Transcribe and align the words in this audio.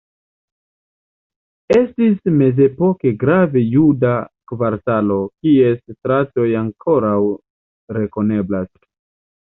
Estis 1.79 2.31
mezepoke 2.39 3.11
grava 3.25 3.63
juda 3.75 4.15
kvartalo, 4.53 5.21
kies 5.45 5.79
stratoj 5.97 6.47
ankoraŭ 6.65 7.17
rekoneblas. 8.01 8.71